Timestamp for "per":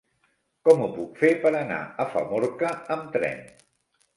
1.45-1.51